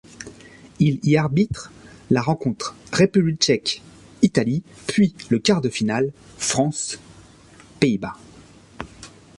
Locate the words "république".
2.91-3.39